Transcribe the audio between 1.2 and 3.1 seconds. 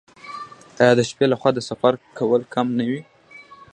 لخوا د سفر کول کم نه وي؟